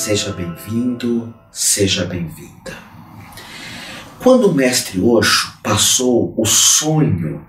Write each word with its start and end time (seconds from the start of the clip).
seja 0.00 0.32
bem-vindo, 0.32 1.32
seja 1.52 2.06
bem-vinda. 2.06 2.74
Quando 4.18 4.48
o 4.48 4.54
mestre 4.54 4.98
Osho 4.98 5.52
passou 5.62 6.32
o 6.38 6.46
sonho, 6.46 7.44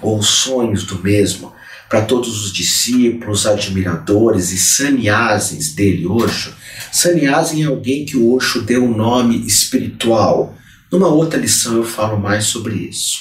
ou 0.00 0.18
os 0.18 0.26
sonhos 0.26 0.84
do 0.84 0.98
mesmo, 1.02 1.52
para 1.90 2.00
todos 2.00 2.42
os 2.42 2.54
discípulos, 2.54 3.46
admiradores 3.46 4.50
e 4.50 4.56
sannyasis 4.56 5.74
dele, 5.74 6.06
Osho, 6.06 6.54
sannyasi 6.90 7.62
é 7.62 7.66
alguém 7.66 8.06
que 8.06 8.16
o 8.16 8.34
Osho 8.34 8.62
deu 8.62 8.82
um 8.82 8.96
nome 8.96 9.46
espiritual. 9.46 10.56
Numa 10.90 11.08
outra 11.08 11.38
lição 11.38 11.76
eu 11.76 11.84
falo 11.84 12.18
mais 12.18 12.46
sobre 12.46 12.76
isso. 12.76 13.18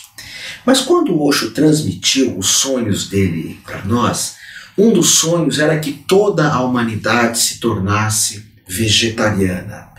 Mas 0.66 0.80
quando 0.80 1.11
o 1.11 1.28
Osho 1.28 1.52
transmitiu 1.52 2.38
os 2.38 2.48
sonhos 2.48 3.10
dele 3.10 3.60
para 3.66 3.84
nós, 3.84 4.36
um 4.78 4.93
dos 4.93 5.10
sonhos 5.10 5.60
era 5.60 5.78
que 5.80 5.92
toda 5.92 6.48
a 6.48 6.61
humanidade 6.61 7.39
se 7.39 7.60
tornasse 7.60 8.49
vegetariana. 8.69 9.89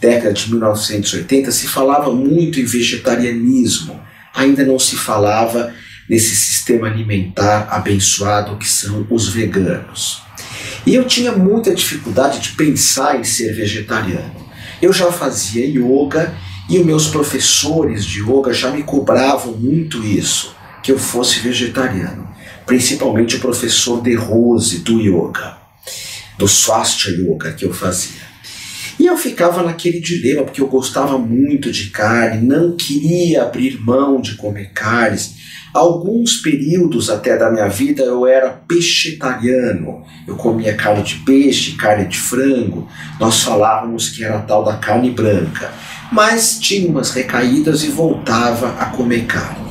Década 0.00 0.32
de 0.32 0.50
1980 0.50 1.52
se 1.52 1.68
falava 1.68 2.12
muito 2.12 2.60
em 2.60 2.64
vegetarianismo, 2.64 4.00
ainda 4.34 4.64
não 4.64 4.78
se 4.78 4.96
falava 4.96 5.72
nesse 6.08 6.34
sistema 6.34 6.88
alimentar 6.88 7.68
abençoado 7.70 8.56
que 8.56 8.68
são 8.68 9.06
os 9.10 9.28
veganos. 9.28 10.22
E 10.84 10.94
eu 10.94 11.04
tinha 11.04 11.32
muita 11.32 11.74
dificuldade 11.74 12.40
de 12.40 12.50
pensar 12.50 13.18
em 13.18 13.24
ser 13.24 13.52
vegetariano. 13.52 14.48
Eu 14.80 14.92
já 14.92 15.12
fazia 15.12 15.66
yoga 15.66 16.34
e 16.68 16.78
os 16.78 16.86
meus 16.86 17.08
professores 17.08 18.04
de 18.04 18.22
yoga 18.22 18.52
já 18.52 18.70
me 18.70 18.82
cobravam 18.82 19.52
muito 19.52 20.04
isso, 20.04 20.54
que 20.82 20.90
eu 20.90 20.98
fosse 20.98 21.40
vegetariano 21.40 22.28
principalmente 22.68 23.36
o 23.36 23.40
professor 23.40 24.02
De 24.02 24.14
Rose 24.14 24.80
do 24.80 25.00
yoga, 25.00 25.56
do 26.38 26.46
Swastika 26.46 27.10
Yoga 27.10 27.52
que 27.52 27.64
eu 27.64 27.74
fazia. 27.74 28.28
E 28.98 29.06
eu 29.06 29.16
ficava 29.16 29.62
naquele 29.62 30.00
dilema, 30.00 30.42
porque 30.42 30.60
eu 30.60 30.66
gostava 30.66 31.18
muito 31.18 31.70
de 31.70 31.90
carne, 31.90 32.46
não 32.46 32.76
queria 32.76 33.42
abrir 33.42 33.80
mão 33.80 34.20
de 34.20 34.34
comer 34.34 34.72
carnes. 34.72 35.36
Alguns 35.72 36.38
períodos 36.38 37.08
até 37.08 37.36
da 37.36 37.50
minha 37.50 37.68
vida 37.68 38.02
eu 38.02 38.26
era 38.26 38.50
pescetariano. 38.50 40.02
Eu 40.26 40.34
comia 40.34 40.74
carne 40.74 41.04
de 41.04 41.16
peixe, 41.16 41.72
carne 41.72 42.06
de 42.06 42.18
frango. 42.18 42.88
Nós 43.20 43.40
falávamos 43.42 44.08
que 44.08 44.24
era 44.24 44.40
tal 44.40 44.64
da 44.64 44.76
carne 44.76 45.10
branca. 45.10 45.70
Mas 46.10 46.58
tinha 46.58 46.88
umas 46.88 47.10
recaídas 47.10 47.84
e 47.84 47.88
voltava 47.88 48.70
a 48.80 48.86
comer 48.86 49.26
carne. 49.26 49.68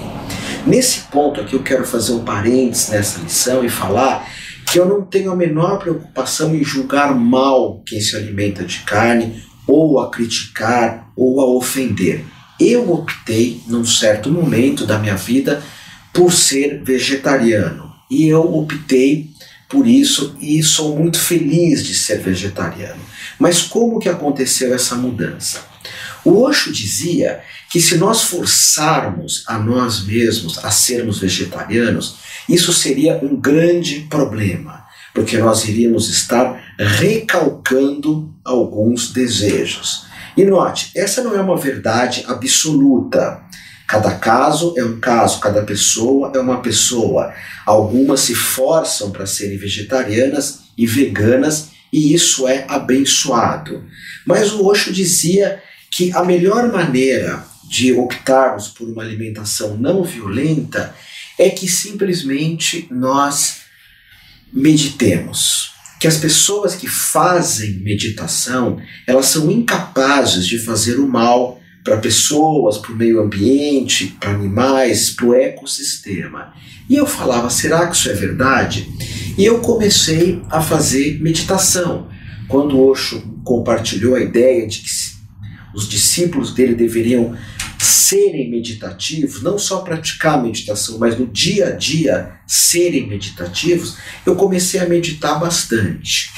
Nesse 0.66 1.02
ponto 1.12 1.42
aqui 1.42 1.54
eu 1.54 1.64
quero 1.64 1.86
fazer 1.86 2.14
um 2.14 2.24
parênteses 2.24 2.90
nessa 2.90 3.20
lição 3.20 3.66
e 3.66 3.70
falar 3.70 4.26
que 4.70 4.80
eu 4.80 4.86
não 4.86 5.02
tenho 5.02 5.32
a 5.32 5.36
menor 5.36 5.80
preocupação 5.80 6.54
em 6.54 6.64
julgar 6.64 7.16
mal 7.16 7.82
quem 7.86 8.02
se 8.02 8.16
alimenta 8.16 8.64
de 8.64 8.80
carne, 8.80 9.42
ou 9.66 10.00
a 10.00 10.10
criticar, 10.10 11.12
ou 11.16 11.40
a 11.40 11.46
ofender. 11.46 12.24
Eu 12.60 12.92
optei, 12.92 13.62
num 13.68 13.86
certo 13.86 14.30
momento 14.30 14.86
da 14.86 15.00
minha 15.00 15.16
vida, 15.16 15.64
por 16.14 16.34
ser 16.34 16.84
vegetariano. 16.84 17.92
E 18.10 18.28
eu 18.28 18.42
optei 18.42 19.30
por 19.70 19.88
isso 19.88 20.36
e 20.40 20.62
sou 20.64 20.98
muito 20.98 21.20
feliz 21.20 21.86
de 21.86 21.94
ser 21.94 22.20
vegetariano. 22.20 23.02
Mas 23.40 23.62
como 23.62 24.00
que 24.00 24.10
aconteceu 24.10 24.74
essa 24.74 24.96
mudança? 24.96 25.62
O 26.28 26.42
Osho 26.42 26.74
dizia 26.74 27.40
que 27.72 27.80
se 27.80 27.98
nós 27.98 28.24
forçarmos 28.24 29.46
a 29.48 29.58
nós 29.58 30.04
mesmos 30.04 30.58
a 30.58 30.70
sermos 30.70 31.20
vegetarianos, 31.20 32.18
isso 32.50 32.74
seria 32.74 33.18
um 33.24 33.40
grande 33.40 34.02
problema, 34.10 34.84
porque 35.14 35.38
nós 35.38 35.66
iríamos 35.66 36.10
estar 36.10 36.62
recalcando 36.78 38.36
alguns 38.44 39.14
desejos. 39.14 40.06
E 40.36 40.44
note, 40.44 40.92
essa 40.98 41.24
não 41.24 41.34
é 41.34 41.40
uma 41.40 41.56
verdade 41.56 42.26
absoluta. 42.28 43.42
Cada 43.88 44.16
caso 44.16 44.74
é 44.78 44.84
um 44.84 45.00
caso, 45.00 45.40
cada 45.40 45.62
pessoa 45.64 46.34
é 46.36 46.40
uma 46.40 46.62
pessoa. 46.62 47.34
Algumas 47.66 48.20
se 48.20 48.36
forçam 48.36 49.12
para 49.12 49.26
serem 49.26 49.58
vegetarianas 49.58 50.60
e 50.78 50.86
veganas, 50.86 51.70
e 51.92 52.14
isso 52.14 52.50
é 52.50 52.66
abençoado. 52.68 53.86
Mas 54.26 54.52
o 54.52 54.68
Osho 54.68 54.92
dizia 54.92 55.64
que 55.92 56.12
a 56.14 56.24
melhor 56.24 56.72
maneira 56.72 57.46
de 57.70 57.94
optarmos 57.94 58.68
por 58.70 58.88
uma 58.88 59.04
alimentação 59.04 59.78
não 59.78 60.04
violenta 60.04 60.96
é 61.38 61.50
que 61.50 61.68
simplesmente 61.68 62.88
nós 62.90 63.62
meditemos. 64.52 65.72
Que 66.00 66.08
as 66.08 66.18
pessoas 66.18 66.76
que 66.76 66.88
fazem 66.88 67.80
meditação, 67.80 68.80
elas 69.06 69.28
são 69.28 69.52
incapazes 69.52 70.46
de 70.46 70.60
fazer 70.60 71.00
o 71.00 71.08
mal 71.08 71.60
para 71.84 71.98
pessoas, 71.98 72.78
para 72.78 72.92
o 72.92 72.96
meio 72.96 73.22
ambiente, 73.22 74.16
para 74.20 74.32
animais, 74.32 75.10
para 75.10 75.26
o 75.26 75.34
ecossistema. 75.34 76.54
E 76.90 76.96
eu 76.96 77.06
falava, 77.06 77.50
será 77.50 77.88
que 77.88 77.96
isso 77.96 78.10
é 78.10 78.14
verdade? 78.14 78.88
E 79.38 79.46
eu 79.46 79.60
comecei 79.60 80.42
a 80.50 80.62
fazer 80.62 81.20
meditação. 81.22 82.10
Quando 82.48 82.80
Osho 82.80 83.22
compartilhou 83.44 84.16
a 84.16 84.22
ideia 84.22 84.68
de 84.68 84.80
que 84.80 84.90
os 85.78 85.88
discípulos 85.88 86.56
dele 86.56 86.74
deveriam 86.74 87.38
serem 87.78 88.50
meditativos, 88.50 89.44
não 89.44 89.60
só 89.60 89.82
praticar 89.82 90.42
meditação, 90.42 90.98
mas 90.98 91.20
no 91.20 91.28
dia 91.28 91.68
a 91.68 91.72
dia 91.72 92.32
serem 92.48 93.06
meditativos, 93.06 93.96
eu 94.26 94.36
comecei 94.36 94.80
a 94.80 94.90
meditar 94.90 95.40
bastante. 95.40 96.34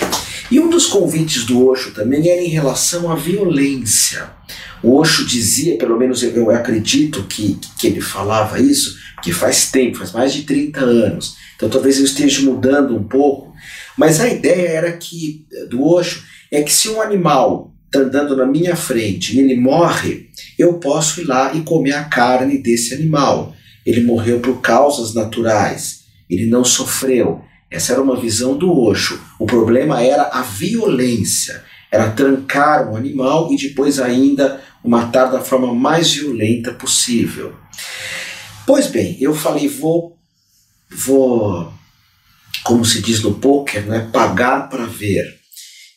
E 0.51 0.59
um 0.59 0.69
dos 0.69 0.87
convites 0.87 1.45
do 1.45 1.65
Osho 1.65 1.91
também 1.91 2.29
era 2.29 2.41
em 2.41 2.49
relação 2.49 3.09
à 3.09 3.15
violência. 3.15 4.29
O 4.83 4.97
Osho 4.97 5.25
dizia, 5.25 5.77
pelo 5.77 5.97
menos 5.97 6.21
eu, 6.21 6.51
acredito 6.51 7.23
que, 7.23 7.57
que 7.79 7.87
ele 7.87 8.01
falava 8.01 8.59
isso, 8.59 8.97
que 9.23 9.31
faz 9.31 9.71
tempo, 9.71 9.99
faz 9.99 10.11
mais 10.11 10.33
de 10.33 10.41
30 10.41 10.81
anos. 10.81 11.37
Então 11.55 11.69
talvez 11.69 11.97
eu 11.97 12.03
esteja 12.03 12.41
mudando 12.41 12.93
um 12.93 13.03
pouco, 13.05 13.53
mas 13.97 14.19
a 14.19 14.27
ideia 14.27 14.67
era 14.67 14.91
que 14.91 15.45
do 15.69 15.81
Osho 15.81 16.23
é 16.51 16.61
que 16.61 16.73
se 16.73 16.89
um 16.89 17.01
animal 17.01 17.68
está 17.89 17.99
andando 17.99 18.37
na 18.37 18.45
minha 18.45 18.75
frente 18.75 19.35
e 19.35 19.39
ele 19.39 19.57
morre, 19.57 20.29
eu 20.57 20.75
posso 20.75 21.21
ir 21.21 21.25
lá 21.25 21.53
e 21.53 21.61
comer 21.61 21.93
a 21.93 22.03
carne 22.03 22.59
desse 22.59 22.93
animal. 22.93 23.53
Ele 23.85 24.03
morreu 24.03 24.39
por 24.39 24.61
causas 24.61 25.13
naturais, 25.13 26.01
ele 26.29 26.45
não 26.45 26.63
sofreu. 26.63 27.41
Essa 27.69 27.93
era 27.93 28.01
uma 28.01 28.19
visão 28.19 28.55
do 28.55 28.71
Osho. 28.71 29.19
O 29.39 29.45
problema 29.45 30.01
era 30.01 30.23
a 30.23 30.41
violência, 30.41 31.63
era 31.91 32.11
trancar 32.11 32.91
um 32.91 32.95
animal 32.95 33.51
e 33.51 33.57
depois 33.57 33.99
ainda 33.99 34.61
o 34.83 34.89
matar 34.89 35.25
da 35.25 35.41
forma 35.41 35.73
mais 35.73 36.13
violenta 36.13 36.71
possível. 36.71 37.55
Pois 38.65 38.87
bem, 38.87 39.17
eu 39.19 39.33
falei, 39.33 39.67
vou, 39.67 40.15
vou, 40.89 41.73
como 42.63 42.85
se 42.85 43.01
diz 43.01 43.21
no 43.23 43.33
poker, 43.33 43.85
né, 43.87 44.07
pagar 44.13 44.69
para 44.69 44.85
ver 44.85 45.38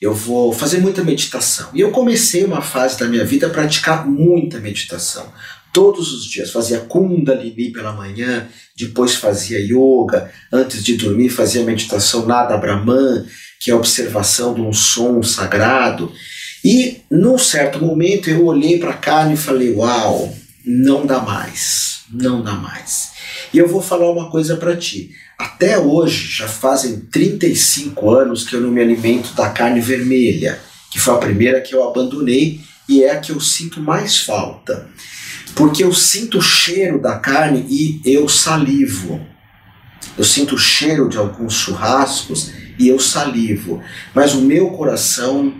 eu 0.02 0.12
vou 0.12 0.52
fazer 0.52 0.78
muita 0.78 1.04
meditação. 1.04 1.68
E 1.72 1.80
eu 1.80 1.92
comecei 1.92 2.44
uma 2.44 2.60
fase 2.60 2.98
da 2.98 3.06
minha 3.06 3.24
vida 3.24 3.46
a 3.46 3.50
praticar 3.50 4.04
muita 4.04 4.58
meditação. 4.58 5.32
Todos 5.72 6.12
os 6.12 6.24
dias 6.24 6.50
fazia 6.50 6.80
Kundalini 6.80 7.70
pela 7.70 7.92
manhã, 7.92 8.48
depois 8.76 9.14
fazia 9.14 9.60
yoga, 9.60 10.28
antes 10.52 10.82
de 10.82 10.96
dormir 10.96 11.28
fazia 11.28 11.62
meditação 11.62 12.26
Nada 12.26 12.56
Brahman, 12.56 13.24
que 13.60 13.70
é 13.70 13.74
a 13.74 13.76
observação 13.76 14.52
de 14.52 14.60
um 14.60 14.72
som 14.72 15.22
sagrado. 15.22 16.12
E 16.64 17.02
num 17.08 17.38
certo 17.38 17.78
momento 17.78 18.28
eu 18.28 18.44
olhei 18.44 18.80
para 18.80 18.90
a 18.90 18.98
carne 18.98 19.34
e 19.34 19.36
falei: 19.36 19.72
Uau, 19.72 20.36
não 20.66 21.06
dá 21.06 21.20
mais, 21.20 22.00
não 22.10 22.42
dá 22.42 22.52
mais. 22.52 23.11
E 23.52 23.58
eu 23.58 23.68
vou 23.68 23.82
falar 23.82 24.10
uma 24.10 24.30
coisa 24.30 24.56
para 24.56 24.76
ti. 24.76 25.10
Até 25.38 25.78
hoje, 25.78 26.36
já 26.36 26.48
fazem 26.48 27.00
35 27.00 28.10
anos 28.10 28.44
que 28.44 28.56
eu 28.56 28.60
não 28.60 28.70
me 28.70 28.80
alimento 28.80 29.34
da 29.34 29.50
carne 29.50 29.80
vermelha, 29.80 30.58
que 30.90 30.98
foi 30.98 31.14
a 31.14 31.18
primeira 31.18 31.60
que 31.60 31.74
eu 31.74 31.86
abandonei 31.86 32.60
e 32.88 33.04
é 33.04 33.10
a 33.10 33.20
que 33.20 33.30
eu 33.30 33.40
sinto 33.40 33.80
mais 33.80 34.18
falta. 34.18 34.88
Porque 35.54 35.84
eu 35.84 35.92
sinto 35.92 36.38
o 36.38 36.42
cheiro 36.42 37.00
da 37.00 37.18
carne 37.18 37.66
e 37.68 38.00
eu 38.04 38.26
salivo. 38.28 39.20
Eu 40.16 40.24
sinto 40.24 40.54
o 40.54 40.58
cheiro 40.58 41.08
de 41.08 41.18
alguns 41.18 41.54
churrascos 41.54 42.50
e 42.78 42.88
eu 42.88 42.98
salivo. 42.98 43.82
Mas 44.14 44.34
o 44.34 44.40
meu 44.40 44.70
coração 44.70 45.52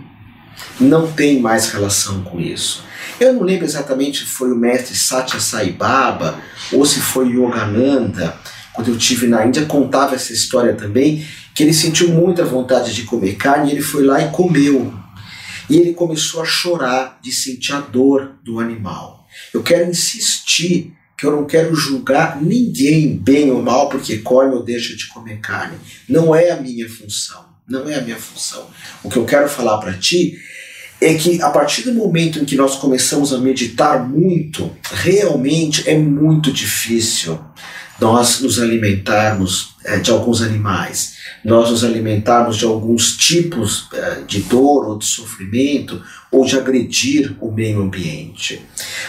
não 0.79 1.11
tem 1.11 1.39
mais 1.39 1.69
relação 1.69 2.23
com 2.23 2.39
isso. 2.39 2.83
Eu 3.19 3.33
não 3.33 3.43
lembro 3.43 3.65
exatamente 3.65 4.19
se 4.19 4.25
foi 4.25 4.51
o 4.51 4.55
mestre 4.55 4.95
Satya 4.95 5.39
Sai 5.39 5.71
Baba 5.71 6.39
ou 6.71 6.85
se 6.85 6.99
foi 6.99 7.29
Yogananda 7.29 8.37
quando 8.73 8.89
eu 8.89 8.97
tive 8.97 9.27
na 9.27 9.45
Índia, 9.45 9.65
contava 9.65 10.15
essa 10.15 10.33
história 10.33 10.73
também, 10.73 11.25
que 11.53 11.61
ele 11.61 11.73
sentiu 11.73 12.09
muita 12.09 12.43
vontade 12.43 12.93
de 12.93 13.03
comer 13.03 13.35
carne 13.35 13.69
e 13.69 13.73
ele 13.73 13.81
foi 13.81 14.03
lá 14.03 14.19
e 14.19 14.31
comeu. 14.31 14.91
E 15.69 15.77
ele 15.77 15.93
começou 15.93 16.41
a 16.41 16.45
chorar 16.45 17.19
de 17.21 17.31
sentir 17.31 17.73
a 17.73 17.79
dor 17.79 18.35
do 18.43 18.59
animal. 18.59 19.27
Eu 19.53 19.61
quero 19.61 19.89
insistir 19.89 20.93
que 21.15 21.25
eu 21.25 21.31
não 21.31 21.45
quero 21.45 21.73
julgar 21.75 22.41
ninguém, 22.41 23.15
bem 23.15 23.51
ou 23.51 23.61
mal, 23.61 23.87
porque 23.87 24.17
come 24.17 24.53
ou 24.55 24.63
deixa 24.63 24.95
de 24.95 25.07
comer 25.07 25.39
carne. 25.39 25.77
Não 26.09 26.35
é 26.35 26.49
a 26.49 26.59
minha 26.59 26.89
função. 26.89 27.45
não 27.67 27.87
é 27.87 27.95
a 27.95 28.01
minha 28.01 28.17
função. 28.17 28.67
O 29.03 29.09
que 29.09 29.17
eu 29.17 29.23
quero 29.23 29.47
falar 29.47 29.77
para 29.77 29.93
ti 29.93 30.37
é 31.05 31.13
que 31.15 31.41
a 31.41 31.49
partir 31.49 31.83
do 31.83 31.93
momento 31.93 32.39
em 32.39 32.45
que 32.45 32.55
nós 32.55 32.75
começamos 32.75 33.33
a 33.33 33.37
meditar 33.37 34.07
muito, 34.07 34.71
realmente 34.91 35.89
é 35.89 35.97
muito 35.97 36.51
difícil 36.51 37.39
nós 37.99 38.41
nos 38.41 38.59
alimentarmos 38.59 39.75
é, 39.85 39.97
de 39.99 40.11
alguns 40.11 40.41
animais, 40.41 41.13
nós 41.43 41.69
nos 41.69 41.83
alimentarmos 41.83 42.57
de 42.57 42.65
alguns 42.65 43.15
tipos 43.15 43.87
é, 43.93 44.21
de 44.27 44.41
dor 44.41 44.87
ou 44.87 44.97
de 44.97 45.05
sofrimento 45.05 46.01
ou 46.31 46.45
de 46.45 46.57
agredir 46.57 47.35
o 47.39 47.51
meio 47.51 47.81
ambiente. 47.81 48.61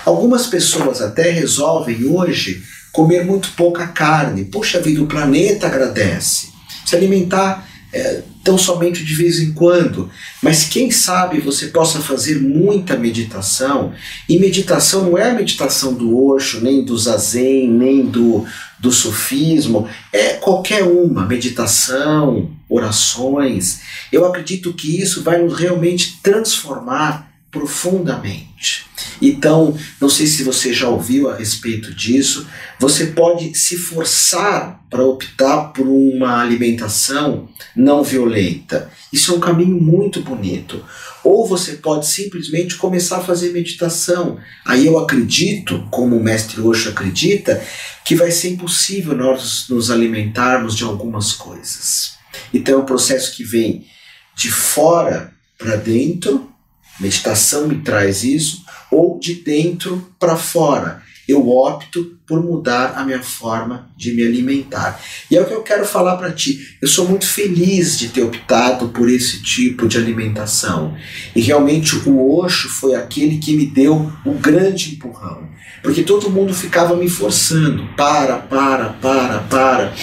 Algumas 0.05 0.47
pessoas 0.47 1.00
até 1.00 1.31
resolvem 1.31 2.05
hoje 2.05 2.62
comer 2.93 3.25
muito 3.25 3.50
pouca 3.56 3.87
carne. 3.88 4.44
Puxa 4.44 4.81
vida, 4.81 5.02
o 5.02 5.06
planeta 5.06 5.67
agradece. 5.67 6.50
Se 6.85 6.94
alimentar 6.94 7.67
é, 7.94 8.23
tão 8.43 8.58
somente 8.58 9.05
de 9.05 9.14
vez 9.14 9.38
em 9.38 9.52
quando, 9.52 10.11
mas 10.43 10.64
quem 10.64 10.91
sabe 10.91 11.41
você 11.41 11.69
possa 11.69 12.00
fazer 12.00 12.41
muita 12.41 12.96
meditação. 12.96 13.93
E 14.29 14.37
meditação 14.37 15.05
não 15.05 15.17
é 15.17 15.31
a 15.31 15.35
meditação 15.35 15.94
do 15.94 16.19
Osho, 16.26 16.61
nem 16.61 16.85
do 16.85 16.99
Zazen, 16.99 17.70
nem 17.70 18.05
do, 18.05 18.44
do 18.81 18.91
sufismo, 18.91 19.88
é 20.12 20.35
qualquer 20.35 20.82
uma, 20.82 21.25
meditação, 21.25 22.50
orações. 22.69 23.81
Eu 24.11 24.26
acredito 24.26 24.73
que 24.73 25.00
isso 25.00 25.23
vai 25.23 25.40
nos 25.40 25.56
realmente 25.56 26.19
transformar 26.20 27.32
profundamente. 27.54 28.84
Então, 29.22 29.78
não 30.00 30.08
sei 30.08 30.26
se 30.26 30.42
você 30.42 30.74
já 30.74 30.88
ouviu 30.88 31.30
a 31.30 31.36
respeito 31.36 31.94
disso, 31.94 32.48
você 32.80 33.06
pode 33.06 33.54
se 33.54 33.76
forçar 33.76 34.84
para 34.90 35.04
optar 35.04 35.72
por 35.72 35.86
uma 35.86 36.42
alimentação 36.42 37.48
não 37.76 38.02
violenta. 38.02 38.90
Isso 39.12 39.32
é 39.32 39.36
um 39.36 39.40
caminho 39.40 39.80
muito 39.80 40.20
bonito. 40.20 40.84
Ou 41.22 41.46
você 41.46 41.74
pode 41.74 42.06
simplesmente 42.06 42.74
começar 42.74 43.18
a 43.18 43.24
fazer 43.24 43.52
meditação. 43.52 44.36
Aí 44.64 44.84
eu 44.84 44.98
acredito, 44.98 45.86
como 45.90 46.16
o 46.16 46.22
mestre 46.22 46.60
Osho 46.60 46.90
acredita, 46.90 47.62
que 48.04 48.16
vai 48.16 48.32
ser 48.32 48.50
impossível 48.50 49.14
nós 49.14 49.66
nos 49.68 49.92
alimentarmos 49.92 50.74
de 50.74 50.82
algumas 50.82 51.32
coisas. 51.32 52.14
Então 52.52 52.74
é 52.74 52.82
um 52.82 52.86
processo 52.86 53.34
que 53.34 53.44
vem 53.44 53.86
de 54.34 54.50
fora 54.50 55.32
para 55.56 55.76
dentro, 55.76 56.53
meditação 57.00 57.69
me 57.69 57.81
traz 57.81 58.25
isso, 58.25 58.64
ou 58.91 59.19
de 59.19 59.35
dentro 59.35 60.08
para 60.19 60.37
fora. 60.37 61.02
Eu 61.26 61.49
opto 61.49 62.19
por 62.26 62.43
mudar 62.43 62.94
a 62.96 63.05
minha 63.05 63.23
forma 63.23 63.88
de 63.96 64.12
me 64.12 64.23
alimentar. 64.23 65.00
E 65.31 65.37
é 65.37 65.41
o 65.41 65.46
que 65.46 65.55
eu 65.55 65.62
quero 65.62 65.87
falar 65.87 66.17
para 66.17 66.31
ti. 66.31 66.76
Eu 66.82 66.88
sou 66.88 67.08
muito 67.08 67.26
feliz 67.26 67.99
de 67.99 68.08
ter 68.08 68.23
optado 68.23 68.88
por 68.88 69.08
esse 69.08 69.43
tipo 69.43 69.88
de 69.88 69.96
alimentação. 69.96 70.94
E 71.35 71.41
realmente 71.41 71.96
o 72.06 72.38
Osho 72.38 72.69
foi 72.69 72.94
aquele 72.94 73.38
que 73.38 73.56
me 73.56 73.64
deu 73.64 74.12
um 74.25 74.35
grande 74.35 74.94
empurrão. 74.94 75.49
Porque 75.82 76.02
todo 76.02 76.31
mundo 76.31 76.52
ficava 76.52 76.94
me 76.94 77.08
forçando. 77.08 77.87
Para, 77.97 78.37
para, 78.37 78.90
para, 78.90 79.38
para. 79.40 79.94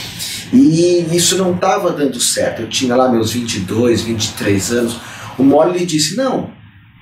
E 0.52 1.06
isso 1.12 1.38
não 1.38 1.54
estava 1.54 1.92
dando 1.92 2.20
certo. 2.20 2.64
Eu 2.64 2.70
tinha 2.70 2.96
lá 2.96 3.10
meus 3.10 3.32
22, 3.32 4.02
23 4.02 4.72
anos. 4.72 5.00
O 5.38 5.44
Molly 5.44 5.86
disse: 5.86 6.16
Não, 6.16 6.52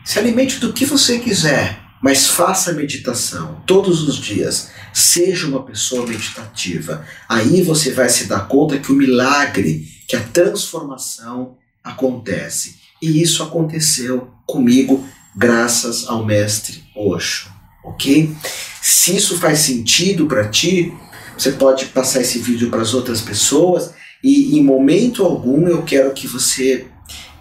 se 0.10 0.18
alimente 0.18 0.58
do 0.58 0.74
que 0.74 0.86
você 0.86 1.20
quiser, 1.20 1.80
mas 2.02 2.26
faça 2.26 2.74
meditação 2.74 3.62
todos 3.68 4.02
os 4.02 4.16
dias. 4.16 4.72
Seja 4.92 5.46
uma 5.46 5.62
pessoa 5.62 6.04
meditativa. 6.08 7.06
Aí 7.30 7.62
você 7.62 7.92
vai 7.92 8.10
se 8.10 8.26
dar 8.26 8.48
conta 8.48 8.80
que 8.80 8.92
o 8.92 8.96
milagre, 8.96 9.88
que 10.08 10.16
a 10.16 10.20
transformação 10.20 11.58
acontece. 11.84 12.78
E 13.00 13.22
isso 13.22 13.44
aconteceu 13.44 14.32
comigo 14.48 15.08
graças 15.36 16.08
ao 16.08 16.26
mestre 16.26 16.84
Osho, 16.96 17.48
ok? 17.86 18.36
Se 18.82 19.16
isso 19.16 19.38
faz 19.38 19.60
sentido 19.60 20.26
para 20.26 20.48
ti, 20.48 20.92
você 21.38 21.52
pode 21.52 21.86
passar 21.86 22.22
esse 22.22 22.40
vídeo 22.40 22.72
para 22.72 22.82
as 22.82 22.96
outras 22.96 23.22
pessoas 23.22 23.94
e 24.24 24.58
em 24.58 24.64
momento 24.64 25.24
algum 25.24 25.68
eu 25.68 25.84
quero 25.84 26.12
que 26.16 26.26
você 26.26 26.88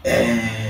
é, 0.04 0.67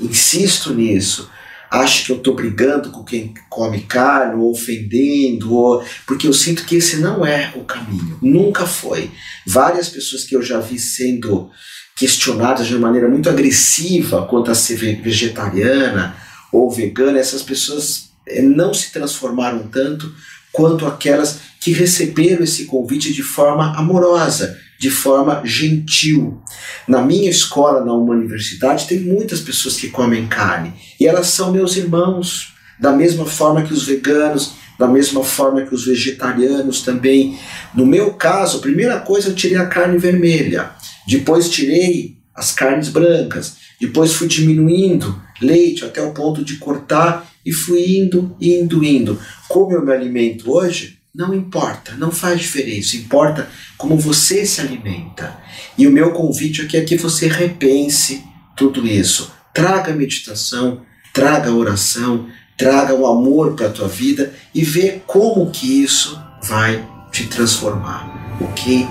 insisto 0.00 0.72
nisso. 0.72 1.30
Acho 1.70 2.06
que 2.06 2.12
eu 2.12 2.16
estou 2.16 2.34
brigando 2.34 2.90
com 2.90 3.04
quem 3.04 3.34
come 3.50 3.82
carne, 3.82 4.40
ou 4.40 4.50
ofendendo, 4.50 5.54
ou... 5.54 5.84
porque 6.06 6.26
eu 6.26 6.32
sinto 6.32 6.64
que 6.64 6.76
esse 6.76 6.96
não 6.96 7.26
é 7.26 7.52
o 7.54 7.64
caminho. 7.64 8.18
Nunca 8.22 8.66
foi. 8.66 9.10
Várias 9.46 9.88
pessoas 9.88 10.24
que 10.24 10.34
eu 10.34 10.42
já 10.42 10.60
vi 10.60 10.78
sendo 10.78 11.50
questionadas 11.94 12.66
de 12.66 12.78
maneira 12.78 13.08
muito 13.08 13.28
agressiva 13.28 14.24
quanto 14.26 14.50
a 14.50 14.54
ser 14.54 14.76
vegetariana 15.02 16.16
ou 16.52 16.70
vegana, 16.70 17.18
essas 17.18 17.42
pessoas 17.42 18.10
eh, 18.26 18.40
não 18.40 18.72
se 18.72 18.92
transformaram 18.92 19.68
tanto 19.68 20.14
quanto 20.58 20.86
aquelas 20.86 21.38
que 21.60 21.70
receberam 21.70 22.42
esse 22.42 22.64
convite 22.64 23.12
de 23.12 23.22
forma 23.22 23.76
amorosa, 23.76 24.58
de 24.76 24.90
forma 24.90 25.40
gentil. 25.44 26.42
Na 26.88 27.00
minha 27.00 27.30
escola, 27.30 27.84
na 27.84 27.94
universidade, 27.94 28.88
tem 28.88 28.98
muitas 28.98 29.38
pessoas 29.38 29.76
que 29.76 29.88
comem 29.88 30.26
carne 30.26 30.74
e 30.98 31.06
elas 31.06 31.28
são 31.28 31.52
meus 31.52 31.76
irmãos, 31.76 32.54
da 32.76 32.90
mesma 32.90 33.24
forma 33.24 33.62
que 33.62 33.72
os 33.72 33.84
veganos, 33.86 34.54
da 34.76 34.88
mesma 34.88 35.22
forma 35.22 35.62
que 35.62 35.72
os 35.72 35.86
vegetarianos 35.86 36.82
também. 36.82 37.38
No 37.72 37.86
meu 37.86 38.14
caso, 38.14 38.58
a 38.58 38.60
primeira 38.60 38.98
coisa 38.98 39.28
eu 39.28 39.36
tirei 39.36 39.58
a 39.58 39.66
carne 39.66 39.96
vermelha, 39.96 40.70
depois 41.06 41.48
tirei 41.48 42.16
as 42.34 42.50
carnes 42.50 42.88
brancas, 42.88 43.58
depois 43.80 44.12
fui 44.12 44.26
diminuindo 44.26 45.22
leite 45.40 45.84
até 45.84 46.02
o 46.02 46.12
ponto 46.12 46.44
de 46.44 46.56
cortar 46.56 47.24
e 47.48 47.52
fui 47.52 47.96
indo, 47.96 48.36
indo, 48.38 48.84
indo. 48.84 49.18
Como 49.48 49.72
eu 49.72 49.82
me 49.82 49.90
alimento 49.90 50.52
hoje, 50.52 50.98
não 51.14 51.32
importa, 51.32 51.94
não 51.96 52.10
faz 52.10 52.42
diferença, 52.42 52.94
importa 52.94 53.48
como 53.78 53.96
você 53.96 54.44
se 54.44 54.60
alimenta. 54.60 55.34
E 55.78 55.86
o 55.86 55.90
meu 55.90 56.12
convite 56.12 56.60
aqui 56.60 56.76
é 56.76 56.84
que 56.84 56.98
você 56.98 57.26
repense 57.26 58.22
tudo 58.54 58.86
isso. 58.86 59.32
Traga 59.54 59.94
meditação, 59.94 60.82
traga 61.14 61.50
oração, 61.50 62.28
traga 62.54 62.92
o 62.92 63.06
amor 63.06 63.54
para 63.54 63.68
a 63.68 63.72
tua 63.72 63.88
vida 63.88 64.34
e 64.54 64.62
vê 64.62 65.00
como 65.06 65.50
que 65.50 65.82
isso 65.82 66.20
vai 66.42 66.86
te 67.10 67.26
transformar. 67.28 68.36
Ok? 68.42 68.86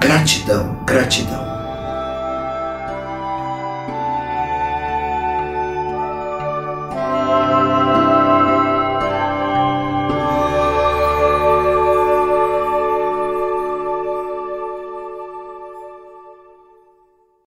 Gratidão, 0.00 0.84
gratidão. 0.86 1.47